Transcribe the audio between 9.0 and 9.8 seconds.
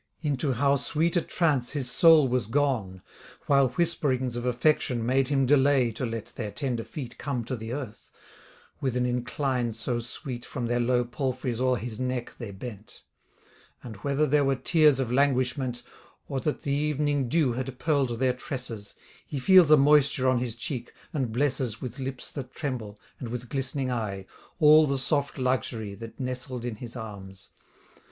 incline